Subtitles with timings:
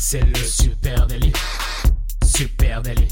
[0.00, 1.32] C'est le super délit.
[2.24, 3.08] Super délit.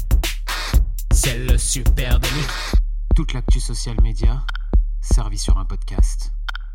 [1.11, 2.47] C'est le super délit.
[3.13, 4.41] Toute l'actu social média
[5.01, 6.31] servie sur un podcast.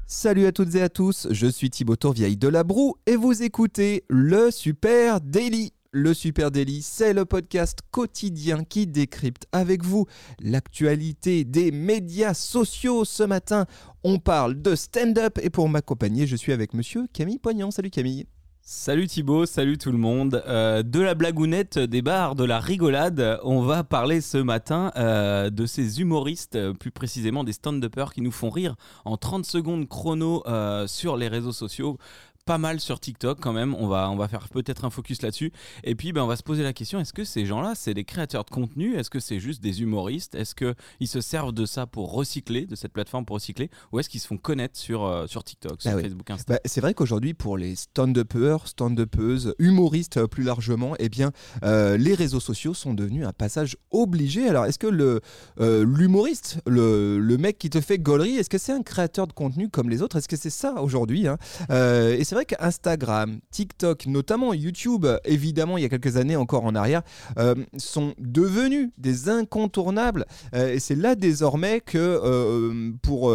[0.06, 3.43] Salut à toutes et à tous, je suis Thibaut Tourvieille de La Broue et vous
[3.43, 5.72] écoutez le Super Daily.
[5.93, 10.04] Le Super Daily, c'est le podcast quotidien qui décrypte avec vous
[10.40, 13.06] l'actualité des médias sociaux.
[13.06, 13.64] Ce matin,
[14.04, 17.70] on parle de stand-up et pour m'accompagner, je suis avec monsieur Camille Poignant.
[17.70, 18.26] Salut Camille.
[18.64, 20.41] Salut Thibaut, salut tout le monde.
[20.46, 25.50] Euh, de la blagounette, des bars, de la rigolade, on va parler ce matin euh,
[25.50, 29.88] de ces humoristes, euh, plus précisément des stand-uppers qui nous font rire en 30 secondes
[29.88, 30.45] chrono
[30.87, 31.98] sur les réseaux sociaux
[32.45, 33.74] pas mal sur TikTok quand même.
[33.74, 35.52] On va, on va faire peut-être un focus là-dessus.
[35.84, 38.05] Et puis, ben, on va se poser la question est-ce que ces gens-là, c'est des
[38.05, 38.96] créateurs de contenu?
[38.96, 40.34] Est-ce que c'est juste des humoristes?
[40.34, 43.70] Est-ce qu'ils se servent de ça pour recycler, de cette plateforme pour recycler?
[43.92, 46.02] Ou est-ce qu'ils se font connaître sur, euh, sur TikTok, sur Ah oui.
[46.02, 46.55] Facebook, Insta?
[46.55, 51.30] Bah, c'est vrai qu'aujourd'hui, pour les stand-uppers, stand-uppeuses, humoristes euh, plus largement, eh bien,
[51.62, 54.48] euh, les réseaux sociaux sont devenus un passage obligé.
[54.48, 55.20] Alors, est-ce que le,
[55.59, 59.68] l'humoriste, le, le mec qui te fait gaulerie, est-ce que c'est un créateur de contenu
[59.68, 60.16] comme les autres?
[60.16, 61.38] Est-ce que c'est ça aujourd'hui hein?
[61.70, 66.75] Et c'est vrai qu'Instagram, TikTok, notamment YouTube, évidemment, il y a quelques années encore en
[66.75, 67.03] arrière,
[67.38, 70.25] euh, sont devenus des incontournables.
[70.55, 73.31] Euh, et c'est là désormais que euh, pour,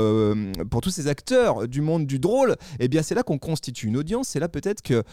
[0.71, 3.97] pour tous ces acteurs du monde du drôle, eh bien c'est là qu'on constitue une
[3.97, 4.29] audience.
[4.29, 5.03] C'est là peut-être que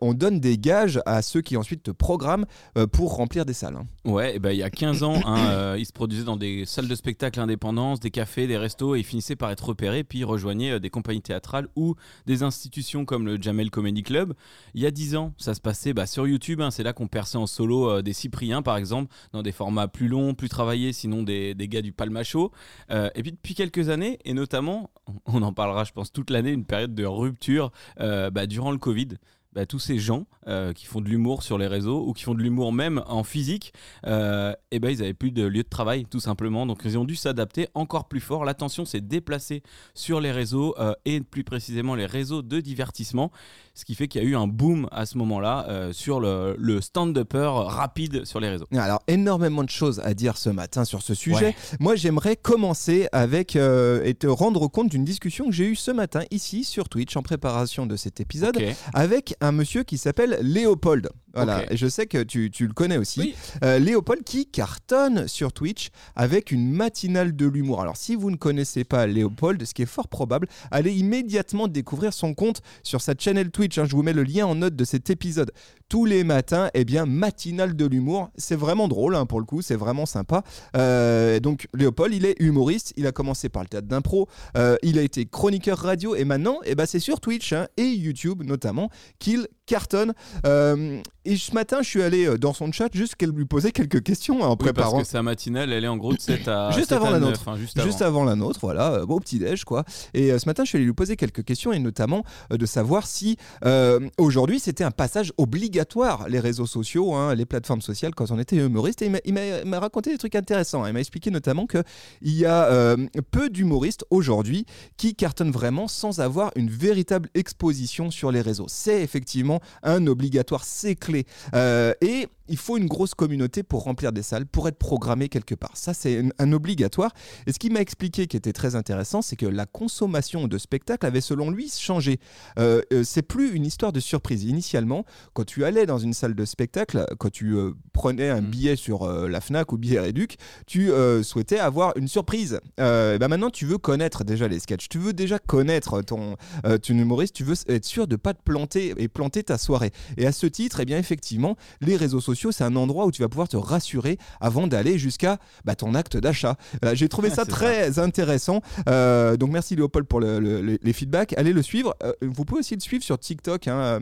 [0.00, 2.46] on donne des gages à ceux qui ensuite te programment
[2.92, 3.76] pour remplir des salles.
[3.76, 4.10] hein.
[4.10, 6.88] Ouais, et ben, il y a 15 ans, hein, ils se produisaient dans des salles
[6.88, 10.24] de spectacle indépendantes, des cafés, des restos, et ils finissaient par être repérés, puis ils
[10.24, 14.34] rejoignaient des compagnies théâtrales ou des institutions comme le Jamel Comedy Club.
[14.74, 17.08] Il y a 10 ans, ça se passait bah, sur YouTube, hein, c'est là qu'on
[17.08, 20.92] perçait en solo euh, des Cypriens, par exemple, dans des formats plus longs, plus travaillés,
[20.92, 22.52] sinon des, gars du Palmacho.
[22.90, 24.90] Euh, et puis depuis quelques années, et notamment,
[25.26, 28.78] on en parlera, je pense, toute l'année, une période de rupture euh, bah, durant le
[28.78, 29.08] Covid.
[29.54, 32.34] Bah, tous ces gens euh, qui font de l'humour sur les réseaux ou qui font
[32.34, 33.72] de l'humour même en physique,
[34.04, 36.66] euh, et ben ils avaient plus de lieu de travail tout simplement.
[36.66, 38.44] Donc ils ont dû s'adapter encore plus fort.
[38.44, 39.62] L'attention s'est déplacée
[39.94, 43.30] sur les réseaux euh, et plus précisément les réseaux de divertissement,
[43.74, 46.80] ce qui fait qu'il y a eu un boom à ce moment-là sur le, le
[46.80, 48.66] stand-upper rapide sur les réseaux.
[48.72, 51.46] Alors énormément de choses à dire ce matin sur ce sujet.
[51.46, 51.56] Ouais.
[51.78, 56.22] Moi j'aimerais commencer avec et te rendre compte d'une discussion que j'ai eue ce matin
[56.32, 58.60] ici sur Twitch en préparation de cet épisode
[58.92, 61.08] avec un monsieur qui s'appelle Léopold.
[61.36, 63.18] Voilà, je sais que tu, tu le connais aussi.
[63.20, 63.34] Oui.
[63.64, 67.80] Euh, Léopold qui cartonne sur Twitch avec une matinale de l'humour.
[67.82, 72.12] Alors si vous ne connaissez pas Léopold, ce qui est fort probable, allez immédiatement découvrir
[72.12, 73.78] son compte sur sa channel Twitch.
[73.78, 73.84] hein.
[73.84, 75.50] Je vous mets le lien en note de cet épisode.
[75.88, 78.30] Tous les matins, eh bien, matinale de l'humour.
[78.36, 80.42] C'est vraiment drôle hein, pour le coup, c'est vraiment sympa.
[80.76, 82.92] Euh, donc Léopold, il est humoriste.
[82.96, 84.28] Il a commencé par le théâtre d'impro.
[84.56, 87.86] Euh, il a été chroniqueur radio et maintenant, eh ben, c'est sur Twitch hein, et
[87.88, 90.12] YouTube notamment qu'il cartonne.
[90.46, 93.72] Euh, et ce matin, je suis allé euh, dans son chat juste qu'elle lui posait
[93.72, 95.00] quelques questions hein, en Oui, parce préparant.
[95.00, 97.18] que sa matinale, elle est en gros de 7 à Juste 7 avant à la
[97.20, 97.48] 9, nôtre.
[97.48, 97.86] hein, juste avant.
[97.86, 99.84] Juste avant la nôtre, voilà, euh, bon, au petit-déj, quoi.
[100.12, 103.06] Et ce matin, je suis allé lui poser quelques questions, et notamment euh, de savoir
[103.06, 108.30] si euh, aujourd'hui c'était un passage obligatoire, les réseaux sociaux, hein, les plateformes sociales, quand
[108.30, 109.00] on était humoriste.
[109.02, 110.86] Et il m'a- raconté des trucs intéressants.
[110.86, 111.82] Il m'a expliqué notamment qu'il
[112.22, 112.96] y a
[113.30, 114.64] peu d'humoristes aujourd'hui
[114.96, 118.66] qui cartonnent vraiment sans avoir une véritable exposition sur les réseaux.
[118.68, 121.24] C'est effectivement un obligatoire, c'est clé.
[121.54, 125.54] Euh, et il faut une grosse communauté pour remplir des salles, pour être programmé quelque
[125.54, 125.70] part.
[125.76, 127.12] Ça, c'est un, un obligatoire.
[127.46, 131.06] Et ce qu'il m'a expliqué qui était très intéressant, c'est que la consommation de spectacles
[131.06, 132.18] avait selon lui changé.
[132.58, 134.44] Euh, euh, c'est plus une histoire de surprise.
[134.44, 138.50] Initialement, quand tu allais dans une salle de spectacle, quand tu euh, prenais un Mhm.
[138.50, 140.36] billet sur euh, la Fnac ou billet Réduc,
[140.66, 140.90] tu
[141.22, 142.58] souhaitais avoir une surprise.
[142.76, 144.88] Ben maintenant, tu veux connaître déjà les sketchs.
[144.88, 147.34] Tu veux déjà connaître ton, ton humoriste.
[147.34, 149.92] Tu veux être sûr de pas te planter et planter ta soirée.
[150.16, 153.22] Et à ce titre, eh bien effectivement, les réseaux sociaux, c'est un endroit où tu
[153.22, 156.56] vas pouvoir te rassurer avant d'aller jusqu'à bah, ton acte d'achat.
[156.84, 158.60] Euh, J'ai trouvé Ouais, ça très intéressant.
[158.88, 161.32] Euh, donc merci Léopold pour le- le- le- les feedbacks.
[161.38, 161.94] Allez le suivre.
[162.02, 163.68] Euh, vous pouvez aussi le suivre sur TikTok.
[163.68, 164.00] hein,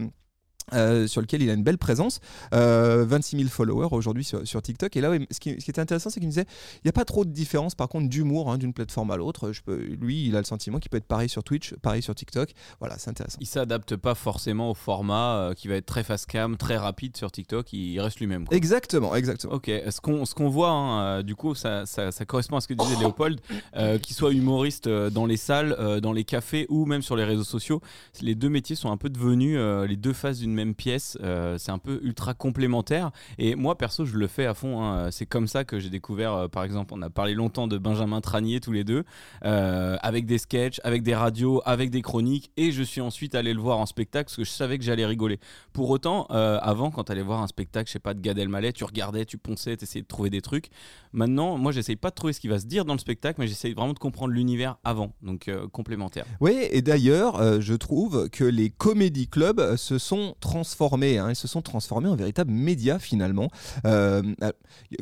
[0.74, 2.20] euh, euh, sur lequel il a une belle présence,
[2.54, 4.96] euh, 26 000 followers aujourd'hui sur, sur TikTok.
[4.96, 6.46] Et là, ce qui, ce qui était intéressant, c'est qu'il me disait,
[6.76, 9.52] il n'y a pas trop de différence, par contre, d'humour hein, d'une plateforme à l'autre.
[9.52, 12.14] Je peux- Lui, il a le sentiment qu'il peut être pareil sur Twitch, pareil sur
[12.14, 12.50] TikTok.
[12.80, 13.38] Voilà, c'est intéressant.
[13.40, 17.16] Il s'adapte pas forcément au format euh, qui va être très fast cam, très rapide
[17.16, 17.72] sur TikTok.
[17.72, 18.46] Il reste lui-même.
[18.46, 18.56] quoi.
[18.56, 19.54] Exactement, exactement.
[19.54, 22.60] Ok, ce qu'on ce qu'on voit, hein, euh, du coup, ça, ça, ça correspond à
[22.60, 23.40] ce que disait Léopold,
[23.76, 27.16] euh, qu'il soit humoriste euh, dans les salles, euh, dans les cafés ou même sur
[27.16, 27.80] les réseaux sociaux.
[28.20, 31.18] Les deux métiers sont un peu devenus euh, les deux faces d'une même même pièce.
[31.22, 33.10] Euh, c'est un peu ultra complémentaire.
[33.38, 34.82] Et moi, perso, je le fais à fond.
[34.82, 35.10] hein.
[35.10, 38.20] C'est comme ça que j'ai découvert, euh, par exemple, on a parlé longtemps de Benjamin
[38.20, 39.04] Tranier tous les deux,
[39.44, 42.50] euh, avec des sketchs, avec des radios, avec des chroniques.
[42.56, 45.06] Et je suis ensuite allé le voir en spectacle parce que je savais que j'allais
[45.06, 45.38] rigoler.
[45.72, 48.72] Pour autant, avant, quand tu allais voir un spectacle, je sais pas, de Gad Elmaleh,
[48.72, 50.68] tu regardais, tu ponçais, tu essayais de trouver des trucs.
[51.12, 53.46] Maintenant, moi, j'essaye pas de trouver ce qui va se dire dans le spectacle, mais
[53.46, 55.12] j'essaye vraiment de comprendre l'univers avant.
[55.22, 56.24] Donc, complémentaire.
[56.40, 61.16] Oui, et d'ailleurs, je trouve que les comédie clubs se sont transformés.
[61.18, 63.48] hein, ils se sont transformés en véritables médias finalement.
[63.86, 64.22] Euh,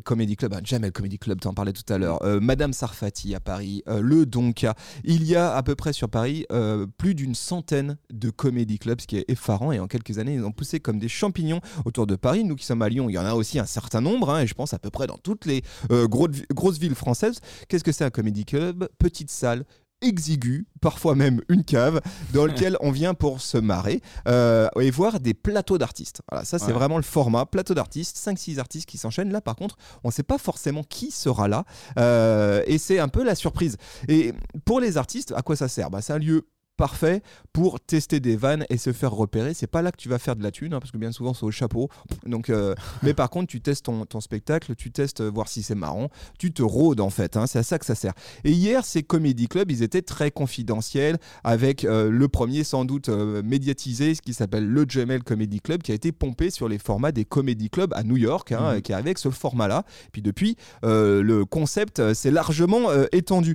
[0.05, 2.23] Comedy Club, ah, Jamel Comedy Club, t'en parlais tout à l'heure.
[2.23, 4.75] Euh, Madame Sarfati à Paris, euh, le Donka.
[5.05, 9.01] Il y a à peu près sur Paris euh, plus d'une centaine de comédie clubs,
[9.01, 9.73] ce qui est effarant.
[9.73, 12.45] Et en quelques années, ils ont poussé comme des champignons autour de Paris.
[12.45, 14.31] Nous qui sommes à Lyon, il y en a aussi un certain nombre.
[14.31, 17.41] hein, et je pense à peu près dans toutes les euh, gros- grosses villes françaises.
[17.69, 18.89] Qu'est-ce que c'est un comédie club?
[18.99, 19.65] Petite salle
[20.03, 22.01] exigu, parfois même une cave,
[22.33, 26.23] dans lequel on vient pour se marrer euh, et voir des plateaux d'artistes.
[26.31, 26.73] Voilà, ça c'est Ouais.
[26.73, 29.33] vraiment le format, plateau d'artistes, 5-6 artistes qui s'enchaînent.
[29.33, 31.65] Là par contre, on ne sait pas forcément qui sera là
[31.99, 33.77] euh, et c'est un peu la surprise.
[34.09, 34.33] Et
[34.65, 35.91] pour les artistes, à quoi ça sert?
[35.91, 36.47] Bah, C'est un lieu
[36.81, 37.21] parfait
[37.53, 39.53] pour tester des vannes et se faire repérer.
[39.53, 41.35] C'est pas là que tu vas faire de la thune, hein, parce que bien souvent
[41.35, 41.91] c'est au chapeau.
[42.25, 45.63] Donc, euh, mais par contre, tu testes ton, ton spectacle, tu testes euh, voir si
[45.63, 47.37] c'est marrant, tu te rôdes en fait.
[47.37, 48.15] hein, c'est à ça que ça sert.
[48.45, 53.11] Et hier, ces comédie clubs, ils étaient très confidentiels, avec euh, le premier sans doute
[53.11, 56.79] euh, médiatisé, ce qui s'appelle le Jamel Comedy Club, qui a été pompé sur les
[56.79, 58.81] formats des comédie clubs à New York, hein, Mhm.
[58.83, 59.85] qui est avec ce format-là.
[60.13, 63.55] Puis depuis, le concept s'est largement étendu.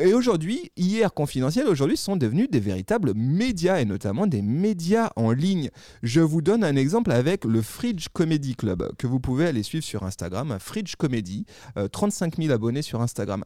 [0.00, 5.32] Et aujourd'hui, hier confidentiel, aujourd'hui, ce sont des véritables médias et notamment des médias en
[5.32, 5.70] ligne.
[6.02, 9.84] Je vous donne un exemple avec le Fridge Comedy Club que vous pouvez aller suivre
[9.84, 11.46] sur Instagram, Fridge Comedy,
[11.76, 13.44] euh, 35 000 abonnés sur Instagram.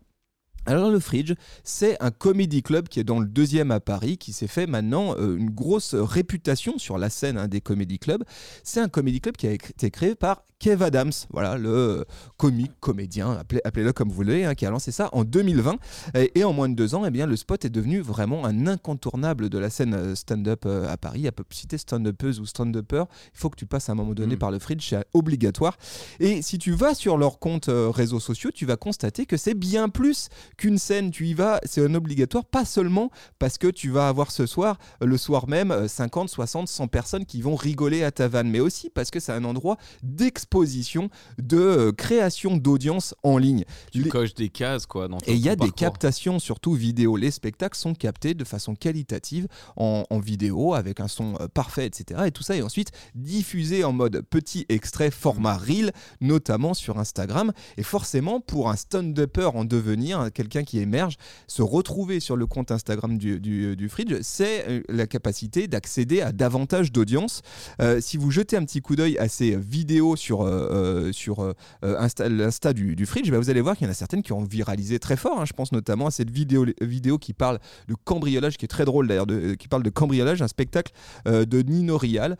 [0.64, 1.32] Alors le Fridge,
[1.64, 5.16] c'est un comedy club qui est dans le deuxième à Paris, qui s'est fait maintenant
[5.18, 8.22] euh, une grosse réputation sur la scène hein, des comedy clubs.
[8.62, 12.04] C'est un comedy club qui a été créé par Kev Adams, voilà le euh,
[12.36, 15.74] comique, comédien, appelez- appelez-le comme vous voulez, hein, qui a lancé ça en 2020.
[16.14, 18.68] Et, et en moins de deux ans, eh bien, le spot est devenu vraiment un
[18.68, 21.26] incontournable de la scène euh, stand-up à Paris.
[21.26, 23.02] À peu si t'es stand-upeuse ou stand-upper,
[23.34, 24.38] il faut que tu passes à un moment donné Mm.
[24.38, 25.76] par le Fridge, c'est obligatoire.
[26.20, 29.88] Et si tu vas sur leurs comptes réseaux sociaux, tu vas constater que c'est bien
[29.88, 31.10] plus qu'une scène.
[31.10, 34.78] Tu y vas, c'est un obligatoire, pas seulement parce que tu vas avoir ce soir,
[35.02, 38.48] euh, le soir même, euh, 50, 60, 100 personnes qui vont rigoler à ta vanne,
[38.50, 43.64] mais aussi parce que c'est un endroit d'exposition, de euh, création d'audience en ligne.
[43.92, 45.08] Tu Les- coches des cases, quoi.
[45.08, 45.74] Dans et il y a des parcours.
[45.76, 47.16] captations, surtout vidéo.
[47.16, 49.46] Les spectacles sont captés de façon qualitative
[49.76, 52.22] en, en vidéo, avec un son euh, parfait, etc.
[52.26, 57.52] Et tout ça est ensuite diffusé en mode petit extrait format reel, notamment sur Instagram.
[57.76, 61.16] Et forcément, pour un stand-upper en devenir, hein, quelqu'un qui émerge,
[61.46, 66.32] se retrouver sur le compte Instagram du, du, Fridge, c'est euh, la capacité d'accéder à
[66.32, 67.42] davantage d'audience.
[67.80, 72.28] Euh, si vous jetez un petit coup d'œil à ces vidéos sur, euh, sur Insta,
[72.28, 74.44] l'Insta du, du Fridge, bah, vous allez voir qu'il y en a certaines qui ont
[74.44, 75.40] viralisé très fort.
[75.40, 75.44] hein.
[75.44, 77.58] Je pense notamment à cette vidéo, vidéo qui parle
[77.88, 79.26] de cambriolage, qui est très drôle d'ailleurs,
[79.58, 80.92] qui parle de cambriolage, un spectacle
[81.26, 82.36] de Nino Rial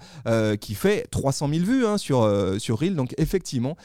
[0.60, 2.28] qui fait 300 000 vues hein, sur,
[2.58, 2.94] sur Reel.
[2.94, 3.76] Donc effectivement,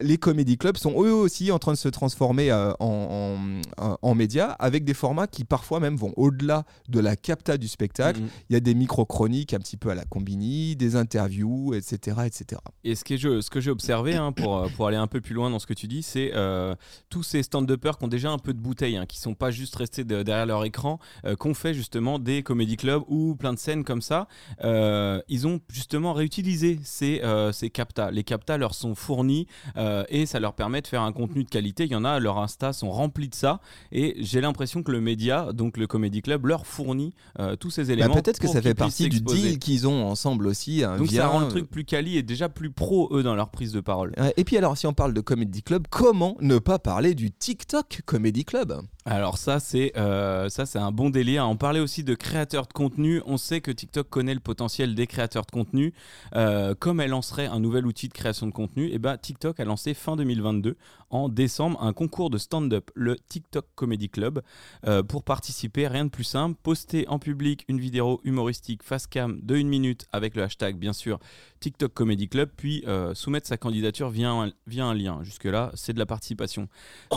[0.00, 4.14] les comédie clubs sont eux aussi en train de se transformer euh, en, en, en
[4.14, 8.20] médias avec des formats qui parfois même vont au-delà de la capta du spectacle.
[8.20, 8.28] Mhm.
[8.50, 12.18] Il y a des micro-chroniques un petit peu à la combini, des interviews, etc.
[12.26, 12.60] etc.
[12.84, 15.34] Et ce, je- ce que j'ai observé, hein, pour, euh, pour aller un peu plus
[15.34, 16.74] loin dans ce que tu dis, c'est euh,
[17.10, 19.74] tous ces stand-uppers qui ont déjà un peu de bouteille, hein, qui sont pas juste
[19.76, 23.58] restés de- derrière leur écran, euh, qu'on fait justement des comédie clubs ou plein de
[23.58, 24.28] scènes comme ça.
[24.64, 28.10] Euh, ils ont justement réutilisé ces, euh, ces captas.
[28.10, 31.48] Les captas leur sont fournis euh, et ça leur permet de faire un contenu de
[31.48, 31.84] qualité.
[31.84, 33.60] Il y en a, leurs Insta sont remplis de ça.
[33.92, 37.84] Et j'ai l'impression que le média, donc le comédie club, leur fournit euh, tous ces
[37.84, 38.14] Bah, éléments.
[38.14, 40.84] Peut-être que ça fait partie du deal qu'ils ont ensemble aussi.
[40.84, 43.34] hein, Donc via- ça rend le truc plus quali et déjà plus pro eux dans
[43.34, 44.12] leur prise de parole.
[44.36, 48.00] Et puis alors, si on parle de Comedy Club, comment ne pas parler du TikTok
[48.06, 48.80] Comedy Club?
[49.10, 51.48] Alors ça c'est euh, ça c'est un bon délire.
[51.48, 53.22] On parlait aussi de créateurs de contenu.
[53.24, 55.94] On sait que TikTok connaît le potentiel des créateurs de contenu.
[56.36, 59.64] Euh, comme elle lancerait un nouvel outil de création de contenu, et ben TikTok a
[59.64, 60.76] lancé fin 2022
[61.10, 64.42] en décembre un concours de stand-up, le TikTok Comedy Club.
[64.86, 69.40] Euh, pour participer, rien de plus simple, poster en public une vidéo humoristique face cam
[69.42, 71.18] de une minute avec le hashtag bien sûr
[71.60, 75.22] TikTok Comedy Club, puis euh, soumettre sa candidature via un, lien.
[75.22, 76.68] Jusque là, c'est de la participation.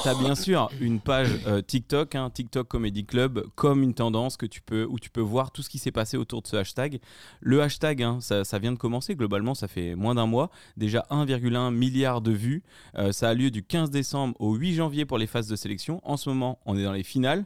[0.02, 4.38] Tu as bien sûr une page euh, TikTok, hein, TikTok Comedy Club, comme une tendance
[4.38, 6.56] que tu peux, où tu peux voir tout ce qui s'est passé autour de ce
[6.56, 7.00] hashtag.
[7.40, 10.50] Le hashtag, hein, ça, ça vient de commencer, globalement, ça fait moins d'un mois.
[10.76, 12.64] Déjà 1,1 milliard de vues.
[13.12, 16.00] Ça a lieu du 15 décembre au 8 janvier pour les phases de sélection.
[16.04, 17.46] En ce moment, on est dans les finales.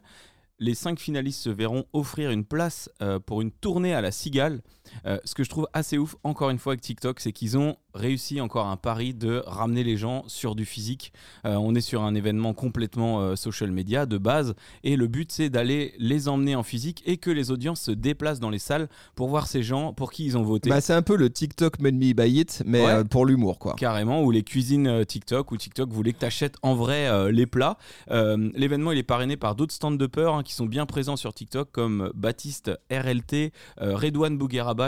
[0.59, 4.61] Les cinq finalistes se verront offrir une place euh, pour une tournée à la Cigale.
[5.05, 7.75] Euh, ce que je trouve assez ouf, encore une fois, avec TikTok, c'est qu'ils ont
[7.93, 11.13] réussi encore un pari de ramener les gens sur du physique.
[11.45, 15.31] Euh, on est sur un événement complètement euh, social media de base, et le but
[15.31, 18.89] c'est d'aller les emmener en physique et que les audiences se déplacent dans les salles
[19.15, 20.69] pour voir ces gens pour qui ils ont voté.
[20.69, 23.03] Bah, c'est un peu le TikTok Made Me Buy It, mais Ouais.
[23.05, 23.75] pour l'humour, quoi.
[23.75, 27.77] Carrément, ou les cuisines TikTok, où TikTok voulait que tu achètes en vrai les plats.
[28.09, 32.11] L'événement, il est parrainé par d'autres stand-uppers hein, qui sont bien présents sur TikTok, comme
[32.15, 34.37] Baptiste RLT, Redouane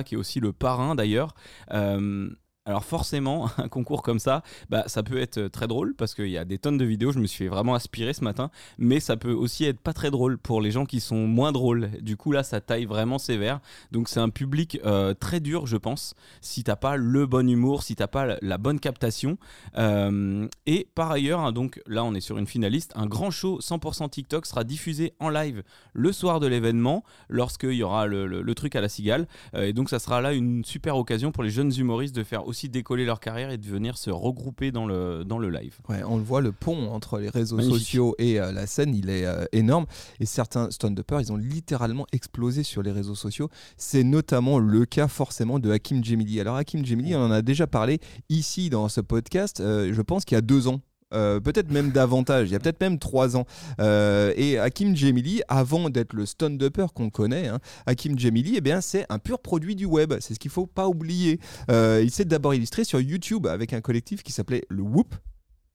[0.03, 1.33] Qui est aussi le parrain d'ailleurs.
[1.73, 2.29] Euh,
[2.67, 6.27] alors forcément, un concours comme ça, bah, ça peut être euh, très drôle parce qu'il
[6.27, 9.15] y a des tonnes de vidéos, je me suis vraiment aspirer ce matin, mais ça
[9.15, 11.89] peut aussi être pas très drôle pour les gens qui sont moins drôles.
[12.01, 13.61] Du coup là, ça taille vraiment sévère.
[13.91, 17.83] Donc c'est un public euh, très dur, je pense, si t'as pas le bon humour,
[17.83, 19.37] si t'as pas la, bonne captation.
[19.77, 23.59] Euh, et par ailleurs, hein, donc là on est sur une finaliste, un grand show
[23.61, 28.75] 100% TikTok sera diffusé en live le soir de l'événement, lorsqu'il y aura le, truc
[28.75, 29.27] à la cigale.
[29.55, 32.56] Et donc ça sera là une super occasion pour les jeunes humoristes de faire aussi
[32.65, 35.75] décoller leur carrière et de venir se regrouper dans le, dans le live.
[35.87, 37.79] Ouais, on le voit, le pont entre les réseaux Magnifique.
[37.79, 39.85] sociaux et euh, la scène, il est euh, énorme.
[40.19, 43.49] Et certains stand-uppers, ils ont littéralement explosé sur les réseaux sociaux.
[43.77, 46.39] C'est notamment le cas forcément de Hakim Djemili.
[46.39, 47.99] Alors Hakim Djemili, on en a déjà parlé
[48.29, 50.81] ici dans ce podcast, euh, je pense qu'il y a deux ans.
[51.13, 53.45] Euh, peut-être même davantage, il y a peut-être même trois ans.
[53.79, 59.05] Euh, et Hakim Djemili, avant d'être le stand-upper qu'on connaît, hein, Hakim Djemili, eh c'est
[59.09, 60.13] un pur produit du web.
[60.19, 61.39] C'est ce qu'il faut pas oublier.
[61.71, 65.15] Euh, il s'est d'abord illustré sur YouTube avec un collectif qui s'appelait le Whoop.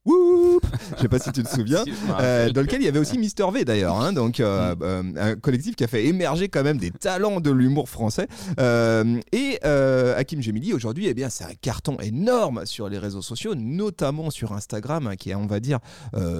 [0.04, 0.66] Whoop
[0.97, 1.85] Je sais pas si tu te souviens.
[2.21, 5.35] Euh, dans lequel il y avait aussi Mister V d'ailleurs, hein, donc euh, euh, un
[5.37, 8.26] collectif qui a fait émerger quand même des talents de l'humour français.
[8.59, 14.30] Et Hakim Gemili aujourd'hui, eh bien, c'est un carton énorme sur les réseaux sociaux, notamment
[14.30, 15.78] sur Instagram, hein, qui est, on va dire,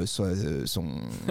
[0.04, 0.35] son,
[0.66, 0.85] son,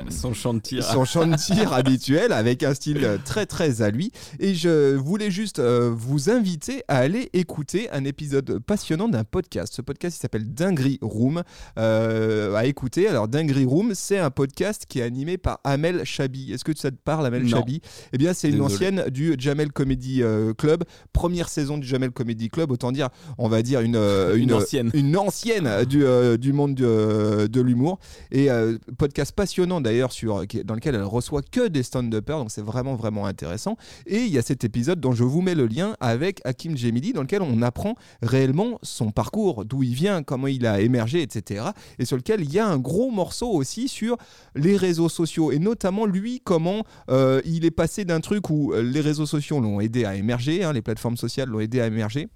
[0.10, 0.84] Son chant de tir.
[0.84, 1.34] son
[1.72, 4.12] habituel avec un style très très à lui.
[4.40, 9.74] Et je voulais juste vous inviter à aller écouter un épisode passionnant d'un podcast.
[9.76, 11.44] Ce podcast il s'appelle Dinguerie Room.
[11.78, 12.21] Euh,
[12.56, 13.08] à écouter.
[13.08, 16.54] Alors Dinguerie Room, c'est un podcast qui est animé par Amel Chabi.
[16.54, 17.50] Est-ce que ça te parle, Amel Non.
[17.50, 17.82] Chabi?
[18.14, 20.84] Eh bien, c'est une ancienne du Jamel Comedy euh, Club.
[21.14, 22.72] Première saison du Jamel Comedy Club.
[22.72, 24.90] Autant dire, on va dire une, euh, Une ancienne.
[24.94, 28.00] une ancienne du, euh, du monde de, de l'humour.
[28.32, 32.62] Et euh, podcast passionnant d'ailleurs sur dans lequel elle reçoit que des stand-uppers, donc c'est
[32.64, 33.78] vraiment vraiment intéressant.
[34.06, 37.14] Et il y a cet épisode dont je vous mets le lien avec Hakim Djemili,
[37.14, 41.66] dans lequel on apprend réellement son parcours, d'où il vient, comment il a émergé, etc.
[42.00, 44.18] Et sur lequel il y a un gros morceau aussi sur
[44.54, 48.84] les réseaux sociaux et notamment lui comment euh, il est passé d'un truc où euh,
[48.84, 52.28] les réseaux sociaux l'ont aidé à émerger, hein, les plateformes sociales l'ont aidé à émerger.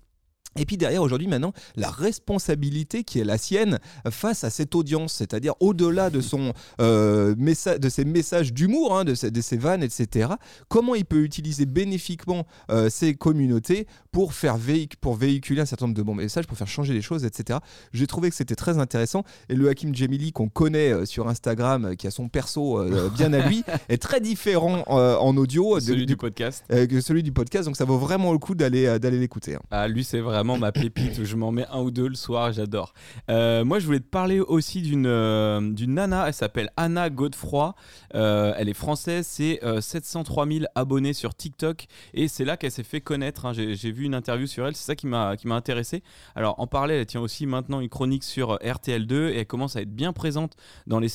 [0.58, 5.14] Et puis derrière, aujourd'hui, maintenant, la responsabilité qui est la sienne face à cette audience,
[5.14, 9.58] c'est-à-dire au-delà de, son, euh, messa- de ses messages d'humour, hein, de, ses, de ses
[9.58, 10.30] vannes, etc.,
[10.70, 15.86] comment il peut utiliser bénéfiquement euh, ces communautés pour, faire véhic- pour véhiculer un certain
[15.88, 17.60] nombre de bons messages, pour faire changer les choses, etc.
[17.94, 19.24] J'ai trouvé que c'était très intéressant.
[19.50, 23.10] Et le Hakim Djemili qu'on connaît euh, sur Instagram, euh, qui a son perso euh,
[23.16, 26.64] bien à lui, est très différent en audio de- Celui du- du podcast.
[26.70, 27.66] que celui du podcast.
[27.66, 29.56] Donc ça vaut vraiment le coup d'aller d'aller l'écouter.
[29.56, 29.62] hein.
[29.72, 31.24] Ah, lui, c'est vraiment ma pépite.
[31.24, 32.94] je m'en mets un ou deux le soir, j'adore.
[33.30, 36.28] Euh, moi, je voulais te parler aussi d'une euh, nana.
[36.28, 37.74] Elle s'appelle Anna Godefroy.
[38.14, 39.26] Euh, elle est française.
[39.28, 41.88] C'est euh, 703 000 abonnés sur TikTok.
[42.14, 43.46] Et c'est là qu'elle s'est fait connaître.
[43.46, 43.54] hein.
[43.54, 44.76] J'ai vu une interview sur elle.
[44.76, 46.04] C'est ça qui m'a intéressé.
[46.36, 49.76] Alors, en parallèle, elle tient aussi maintenant une chronique sur euh, RTL2 et elle commence
[49.76, 50.54] à être bien présente
[50.86, 51.10] dans les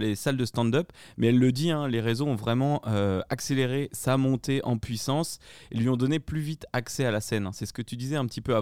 [0.00, 0.90] les salles de stand-up.
[1.18, 2.80] Mais elle le dit, hein, les réseaux ont vraiment
[3.28, 5.38] accéléré sa montée en puissance
[5.70, 7.46] et lui ont donné plus vite accès à la scène.
[7.46, 7.50] hein.
[7.52, 8.61] C'est ce que tu disais un petit peu avant.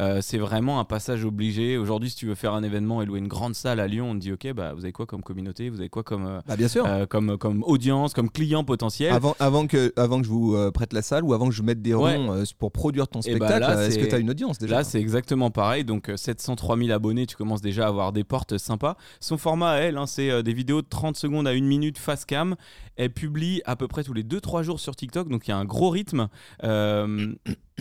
[0.00, 1.76] Euh, c'est vraiment un passage obligé.
[1.76, 4.14] Aujourd'hui, si tu veux faire un événement et louer une grande salle à Lyon, on
[4.14, 6.56] te dit ok, bah vous avez quoi comme communauté, vous avez quoi comme euh, Bah,
[6.56, 6.84] bien sûr.
[6.86, 9.12] euh, comme comme audience, comme client potentiel?
[9.12, 11.82] Avant, avant, que, avant que je vous prête la salle ou avant que je mette
[11.82, 14.76] des ronds pour produire ton Et bah spectacle, est-ce que tu as une audience déjà?
[14.76, 15.84] Là, c'est exactement pareil.
[15.84, 18.96] Donc, euh, 703 000 abonnés, tu commences déjà à avoir des portes sympas.
[19.20, 22.24] Son format à elle, hein, c'est des vidéos de 30 secondes à 1 minute face
[22.24, 22.56] cam.
[22.96, 25.28] Elle publie à peu près tous les 2-3 jours sur TikTok.
[25.28, 26.28] Donc, il y a un gros rythme.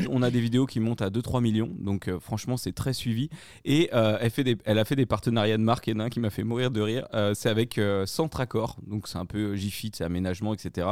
[0.10, 1.72] On a des vidéos qui montent à 2-3 millions.
[1.80, 3.30] Donc, euh, franchement, c'est très suivi.
[3.66, 5.88] Et euh, elle, fait elle a fait des partenariats de marque.
[5.88, 7.08] Il y en a un qui m'a fait mourir de rire.
[7.14, 8.78] Euh, c'est avec Centracor.
[8.86, 10.88] Donc, c'est un peu J-Fit, c'est aménagement, etc.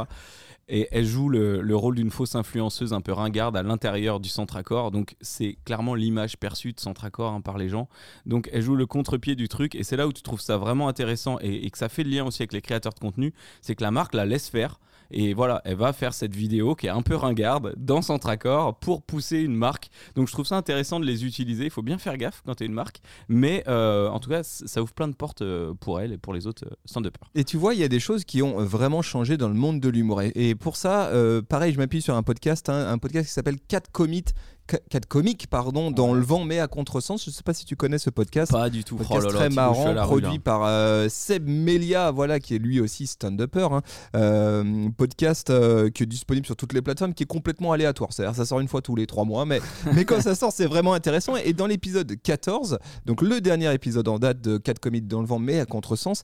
[0.68, 4.28] Et elle joue le, le rôle d'une fausse influenceuse un peu ringarde à l'intérieur du
[4.28, 4.90] Centracor.
[4.90, 7.88] Donc c'est clairement l'image perçue de Centracor hein, par les gens.
[8.24, 9.76] Donc elle joue le contre-pied du truc.
[9.76, 12.10] Et c'est là où tu trouves ça vraiment intéressant et, et que ça fait le
[12.10, 13.32] lien aussi avec les créateurs de contenu.
[13.60, 14.80] C'est que la marque la laisse faire.
[15.10, 19.02] Et voilà, elle va faire cette vidéo qui est un peu ringarde dans Centracor pour
[19.02, 19.88] pousser une marque.
[20.14, 21.64] Donc je trouve ça intéressant de les utiliser.
[21.64, 23.00] Il faut bien faire gaffe quand tu es une marque.
[23.28, 26.34] Mais euh, en tout cas, ça ouvre plein de portes euh, pour elle et pour
[26.34, 27.30] les autres euh, stand-uppers.
[27.34, 29.80] Et tu vois, il y a des choses qui ont vraiment changé dans le monde
[29.80, 30.22] de l'humour.
[30.22, 31.10] Et, pour ça,
[31.48, 34.30] pareil, je m'appuie sur un podcast, hein, un podcast qui s'appelle 4 comiques,
[34.66, 37.24] 4 comiques, pardon, dans le vent mais à contresens.
[37.24, 38.52] Je sais pas si tu connais ce podcast.
[38.52, 38.96] Pas du tout.
[38.96, 42.58] Podcast Oh là là, très marrant, rue, produit par euh, Seb Melia, voilà, qui est
[42.58, 43.68] lui aussi stand-upper.
[43.72, 43.82] hein.
[44.14, 48.12] Euh, podcast euh, qui est disponible sur toutes les plateformes, qui est complètement aléatoire.
[48.12, 49.60] C'est-à-dire, ça sort une fois tous les trois mois, mais,
[49.94, 51.36] mais quand ça sort, c'est vraiment intéressant.
[51.36, 55.26] Et dans l'épisode 14, donc le dernier épisode en date de 4 comiques dans le
[55.26, 56.22] vent, mais à contresens,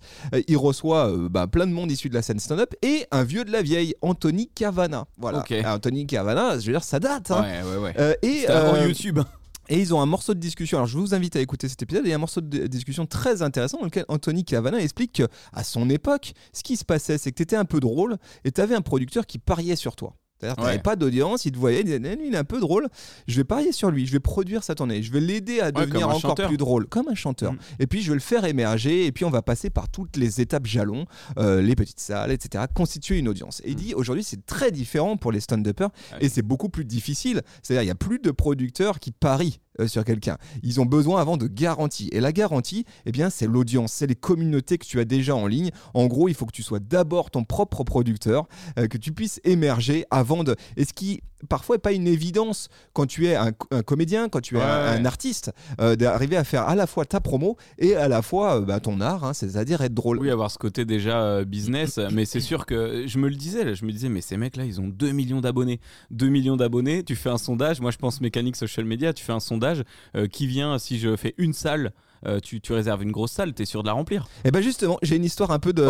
[0.49, 3.51] il reçoit bah, plein de monde issu de la scène stand-up et un vieux de
[3.53, 5.07] la vieille, Anthony Cavana.
[5.19, 5.41] Voilà.
[5.67, 7.31] Anthony Cavana, je veux dire, ça date.
[7.31, 7.43] hein.
[7.43, 8.19] Ouais, ouais, ouais.
[8.49, 9.21] Euh, et, euh, YouTube.
[9.69, 10.79] et ils ont un morceau de discussion.
[10.79, 12.03] Alors je vous invite à écouter cet épisode.
[12.05, 15.29] Il y a un morceau de discussion très intéressant dans lequel Anthony Cavana explique que
[15.53, 18.53] à son époque, ce qui se passait, c'est que tu étais un peu drôle et
[18.53, 20.15] tu avais un producteur qui pariait sur toi.
[20.43, 20.83] C'est-à-dire, tu n'avais Ouais.
[20.83, 22.89] pas d'audience, il te voyait, il disait, lui, il est un peu drôle,
[23.29, 26.09] je vais parier sur lui, je vais produire sa tournée, je vais l'aider à devenir
[26.09, 26.49] encore chanteur.
[26.49, 27.53] plus drôle, comme un chanteur.
[27.53, 27.59] Mm.
[27.79, 30.41] Et puis, je vais le faire émerger, et puis, on va passer par toutes les
[30.41, 31.07] étapes jalons,
[31.39, 33.61] euh, les petites salles, etc., constituer une audience.
[33.65, 36.15] Et il dit, aujourd'hui, c'est très différent pour les stand-uppers, Mm.
[36.15, 36.19] Ouais.
[36.25, 37.43] et c'est beaucoup plus difficile.
[37.63, 40.37] C'est-à-dire, il n'y a plus de producteurs qui parient euh, sur quelqu'un.
[40.63, 42.09] Ils ont besoin avant de garantie.
[42.13, 45.47] Et la garantie, eh bien, c'est l'audience, c'est les communautés que tu as déjà en
[45.47, 45.71] ligne.
[45.95, 48.47] En gros, il faut que tu sois d'abord ton propre producteur,
[48.79, 50.57] euh, que tu puisses émerger avant de.
[50.77, 54.57] Et ce qui parfois pas une évidence quand tu es un, un comédien, quand tu
[54.57, 54.99] es Ouais, un, ouais.
[55.01, 58.59] un artiste, euh, d'arriver à faire à la fois ta promo et à la fois
[58.59, 60.19] euh, bah, ton art, hein, c'est-à-dire être drôle.
[60.19, 63.65] Oui, avoir ce côté déjà euh, business, mais c'est sûr que je me le disais,
[63.65, 65.81] là, je me disais, mais ces mecs-là, ils ont 2 millions d'abonnés.
[66.11, 69.33] 2 millions d'abonnés, tu fais un sondage, moi je pense mécanique social media, tu fais
[69.33, 69.83] un sondage,
[70.31, 71.93] qui vient, si je fais une salle,
[72.27, 74.27] euh, tu, tu réserves une grosse salle, t'es sûr de la remplir.
[74.45, 75.83] Et ben justement, j'ai une histoire un peu de,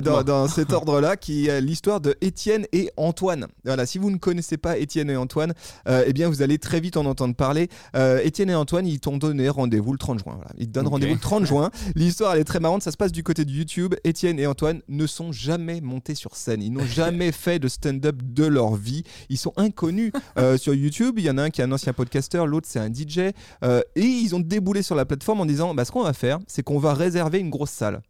[0.00, 3.46] dans, cet ordre-là, qui est l'histoire de Étienne et Antoine.
[3.64, 5.54] Voilà, si vous ne connaissez pas Étienne et Antoine,
[5.88, 7.68] euh, eh bien vous allez très vite en entendre parler.
[7.94, 10.34] Euh, Étienne et Antoine, ils t'ont donné rendez-vous le 30 juin.
[10.36, 10.50] Voilà.
[10.58, 11.70] Ils te donnent rendez-vous le 30 juin.
[11.94, 12.82] L'histoire, elle est très marrante.
[12.82, 13.94] Ça se passe du côté de YouTube.
[14.04, 16.62] Étienne et Antoine ne sont jamais montés sur scène.
[16.62, 19.02] Ils n'ont jamais fait de stand-up de leur vie.
[19.28, 21.18] Ils sont inconnus euh, sur YouTube.
[21.18, 23.18] Il y en a un qui est un ancien podcasteur, l'autre c'est un DJ.
[23.18, 23.32] Et
[23.96, 26.78] ils ont déboulé sur la plateforme en disant bah, ce qu'on va faire, c'est qu'on
[26.78, 28.02] va réserver une grosse salle.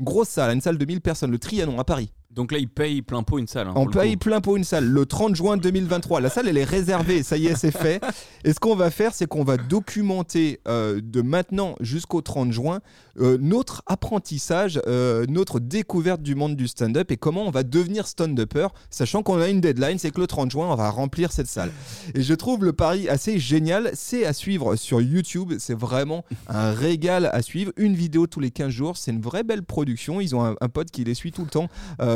[0.00, 2.12] Grosse salle, une salle de 1000 personnes, le Trianon à Paris.
[2.34, 3.68] Donc là, ils payent plein pot une salle.
[3.68, 6.20] hein, On paye plein pour une salle le 30 juin 2023.
[6.20, 8.02] La salle, elle est réservée, ça y est, c'est fait.
[8.44, 12.80] Et ce qu'on va faire, c'est qu'on va documenter euh, de maintenant jusqu'au 30 juin
[13.20, 18.08] euh, notre apprentissage, euh, notre découverte du monde du stand-up et comment on va devenir
[18.08, 21.46] stand-upper, sachant qu'on a une deadline, c'est que le 30 juin, on va remplir cette
[21.46, 21.70] salle.
[22.14, 23.90] Et je trouve le pari assez génial.
[23.94, 25.54] C'est à suivre sur YouTube.
[25.58, 27.70] C'est vraiment un régal à suivre.
[27.76, 28.96] Une vidéo tous les 15 jours.
[28.96, 30.20] C'est une vraie belle production.
[30.20, 31.68] Ils ont un, un pote qui les suit tout le temps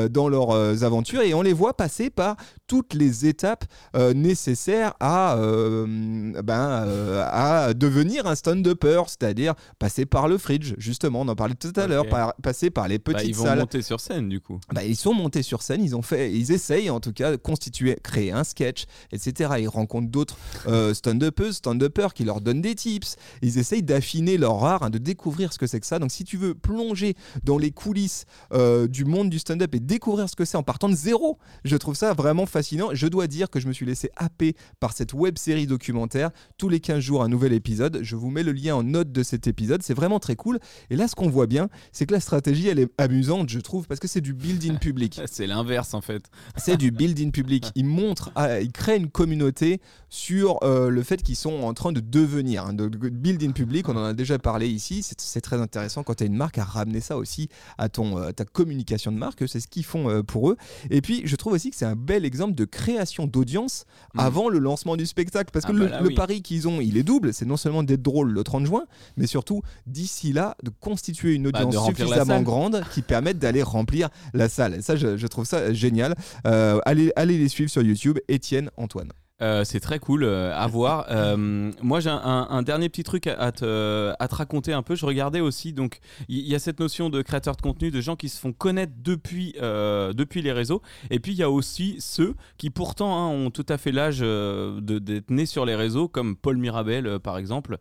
[0.08, 3.64] dans leurs euh, aventures et on les voit passer par toutes les étapes
[3.96, 6.86] euh, nécessaires à, euh, ben,
[7.30, 11.86] à devenir un stand-upper, c'est-à-dire passer par le fridge, justement, on en parlait tout à
[11.86, 13.58] l'heure, par- passer par les Bah, petites ils vont salles.
[13.58, 14.60] monter sur scène du coup.
[14.72, 17.36] Bah, ils sont montés sur scène, ils ont fait, ils essayent en tout cas de
[17.36, 19.52] constituer, créer un sketch, etc.
[19.60, 23.16] Ils rencontrent d'autres euh, stand-uppers, stand-uppers qui leur donnent des tips.
[23.42, 25.98] Ils essayent d'affiner leur art, hein, de découvrir ce que c'est que ça.
[25.98, 29.97] Donc, si tu veux plonger dans les coulisses euh, du monde du stand-up et découvrir
[30.02, 32.90] ce que c'est en partant de zéro, je trouve ça vraiment fascinant.
[32.92, 36.30] Je dois dire que je me suis laissé happer par cette web série documentaire.
[36.56, 38.00] Tous les 15 jours, un nouvel épisode.
[38.02, 39.82] Je vous mets le lien en note de cet épisode.
[39.82, 40.58] C'est vraiment très cool.
[40.90, 43.86] Et là, ce qu'on voit bien, c'est que la stratégie, elle est amusante, je trouve,
[43.86, 45.20] parce que c'est du build-in public.
[45.26, 46.24] C'est l'inverse en fait.
[46.56, 47.70] C'est du build-in public.
[47.74, 51.92] Ils montrent, ah, ils créent une communauté sur euh, le fait qu'ils sont en train
[51.92, 52.64] de devenir.
[52.66, 55.02] hein, de, de build-in public, on en a déjà parlé ici.
[55.02, 58.18] C'est- C'est très intéressant quand tu as une marque à ramener ça aussi à ton,
[58.18, 59.46] euh, ta communication de marque.
[59.48, 60.56] C'est ce qu'ils font euh, pour eux.
[60.90, 64.20] Et puis, je trouve aussi que c'est un bel exemple de création d'audience Mhm.
[64.20, 65.50] avant le lancement du spectacle.
[65.52, 66.14] Parce que Ah le, bah là, le oui.
[66.14, 67.32] pari qu'ils ont, il est double.
[67.34, 68.84] C'est non seulement d'être drôle le 30 juin,
[69.16, 74.08] mais surtout d'ici là, de constituer une Bah, audience suffisamment grande qui permette d'aller remplir
[74.34, 74.74] la salle.
[74.74, 76.14] Et ça, je, je trouve ça génial.
[76.46, 79.10] Euh, allez, allez les suivre sur YouTube, Étienne, Antoine.
[79.40, 81.06] Euh, c'est très cool euh, à voir.
[81.10, 84.72] Euh, moi, j'ai un, un- un dernier petit truc à, à te, à te raconter
[84.72, 84.96] un peu.
[84.96, 88.00] Je regardais aussi, donc, il y, y a cette notion de créateur de contenu, de
[88.00, 90.82] gens qui se font connaître depuis, depuis les réseaux.
[91.10, 94.18] Et puis, il y a aussi ceux qui, pourtant, hein, ont tout à fait l'âge
[94.20, 97.78] d'être nés sur les réseaux, comme Paul Mirabel, par exemple.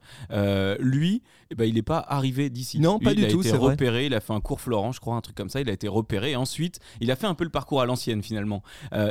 [0.79, 2.79] Lui, eh ben, il n'est pas arrivé d'ici.
[2.79, 3.71] Non, Lui, pas il du a tout, été c'est vrai.
[3.71, 5.59] repéré, il a fait un cours Florent, je crois, un truc comme ça.
[5.61, 6.31] Il a été repéré.
[6.31, 8.61] Et ensuite, il a fait un peu le parcours à l'ancienne, finalement.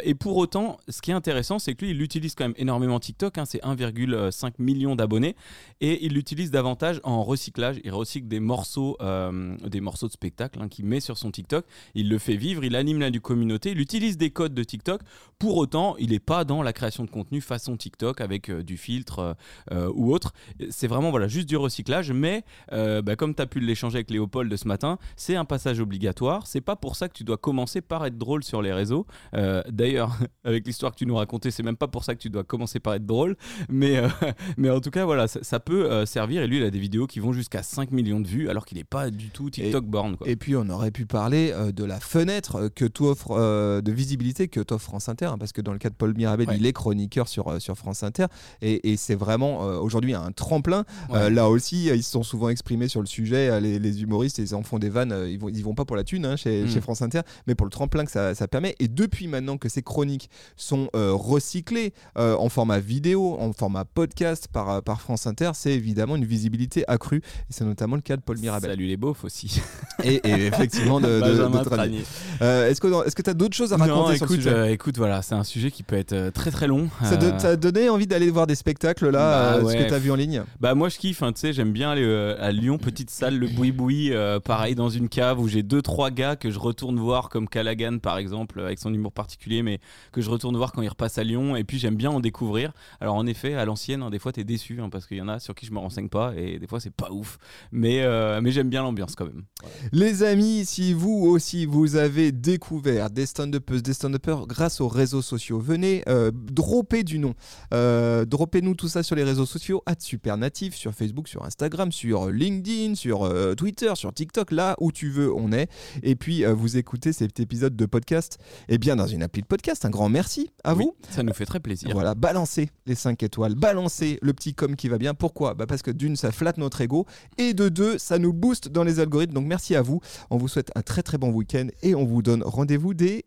[0.04, 3.00] Et pour autant, ce qui est intéressant, c'est que lui, il utilise quand même énormément
[3.00, 5.36] TikTok, hein, c'est 1,5 million d'abonnés,
[5.80, 7.80] et il l'utilise davantage en recyclage.
[7.84, 11.64] Il recycle des morceaux, euh, des morceaux de spectacle hein, qu'il met sur son TikTok.
[11.94, 15.00] Il le fait vivre, il anime la communauté, il utilise des codes de TikTok.
[15.38, 18.76] Pour autant, il n'est pas dans la création de contenu façon TikTok avec euh, du
[18.76, 19.36] filtre
[19.72, 20.32] euh, ou autre.
[20.70, 24.54] C'est vraiment voilà, juste du recyclage, mais bah, comme tu as pu l'échanger avec Léopold
[24.54, 26.46] ce matin, c'est un passage obligatoire.
[26.46, 29.06] C'est pas pour ça que tu dois commencer par être drôle sur les réseaux.
[29.32, 32.44] D'ailleurs, avec l'histoire que tu nous racontais, c'est même pas pour ça que tu dois
[32.44, 33.36] commencer par être drôle.
[33.68, 34.08] Mais, euh,
[34.56, 36.42] mais en tout cas, voilà, ça, peut euh, servir.
[36.42, 38.78] Et lui, il a des vidéos qui vont jusqu'à 5 millions de vues, alors qu'il
[38.78, 40.16] n'est pas du tout TikTok born.
[40.24, 44.60] Et puis, on aurait pu parler euh, de la fenêtre que t'offre, de visibilité que
[44.60, 47.28] t'offre France Inter, hein, parce que dans le cas de Paul Mirabel, il est chroniqueur
[47.28, 48.26] sur, sur France Inter.
[48.62, 50.84] Et, et c'est vraiment aujourd'hui un tremplin.
[51.10, 53.60] là aussi, ils se sont souvent exprimés sur le sujet.
[53.60, 55.14] Les, humoristes, ils en font des vannes.
[55.28, 56.68] ils, vont, ils vont pas pour la thune hein, chez, mm.
[56.68, 58.74] chez, France Inter, mais pour le tremplin que ça, ça permet.
[58.78, 64.70] Et depuis maintenant que ces chroniques sont recyclées en format vidéo, en format podcast par,
[64.70, 67.18] euh, par France Inter, c'est évidemment une visibilité accrue.
[67.18, 68.70] Et c'est notamment le cas de Paul Mirabel.
[68.70, 69.60] Salut les beaufs aussi.
[70.04, 74.36] Et, effectivement, de, de, euh, Est-ce que tu as d'autres choses à raconter sur écoute,
[74.36, 74.50] sujet?
[74.50, 76.88] euh, Écoute, voilà, c'est un sujet qui peut être très très long.
[77.02, 80.10] Ça t'a donné envie d'aller voir des spectacles là, bah, ce que tu as vu
[80.10, 80.42] en ligne?
[80.60, 83.48] Bah moi je kiffe, hein, tu sais, j'aime bien aller à Lyon, petite salle, le
[83.48, 84.12] boui-boui,
[84.44, 87.98] pareil dans une cave où j'ai deux trois gars que je retourne voir comme Callaghan
[87.98, 89.80] par exemple, avec son humour particulier, mais
[90.12, 91.56] que je retourne voir quand il repasse à Lyon.
[91.56, 92.72] Et puis j'aime bien en découvrir.
[93.00, 95.22] Alors en effet, à l'ancienne, hein, des fois, tu es déçu hein, parce qu'il y
[95.22, 97.38] en a sur qui je me renseigne pas et des fois, c'est pas ouf.
[97.72, 99.44] Mais, euh, mais j'aime bien l'ambiance quand même.
[99.92, 105.22] Les amis, si vous aussi, vous avez découvert des stand-uppers, des stand-uppers grâce aux réseaux
[105.22, 107.34] sociaux, venez euh, dropper du nom.
[107.74, 112.30] Euh, droppez-nous tout ça sur les réseaux sociaux, at Supernatif, sur Facebook, sur Instagram, sur
[112.30, 115.68] LinkedIn, sur Twitter, sur TikTok, là où tu veux, on est.
[116.02, 118.38] Et puis, vous écoutez cet épisode de podcast,
[118.68, 119.84] et eh bien dans une appli de podcast.
[119.84, 120.94] Un grand merci à vous.
[121.10, 121.95] Ça nous fait très plaisir.
[121.96, 125.14] Voilà, balancez les 5 étoiles, balancez le petit com qui va bien.
[125.14, 125.54] Pourquoi?
[125.54, 127.06] Bah Parce que d'une, ça flatte notre ego,
[127.38, 129.32] et de deux, ça nous booste dans les algorithmes.
[129.32, 130.02] Donc merci à vous.
[130.28, 133.24] On vous souhaite un très très bon week-end et on vous donne rendez-vous dès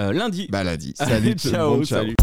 [0.00, 0.48] euh, lundi.
[0.50, 0.94] Bah lundi.
[0.96, 1.84] Salut, ciao.
[1.84, 2.16] Salut.